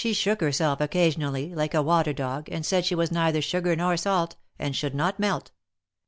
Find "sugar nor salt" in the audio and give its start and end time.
3.39-4.35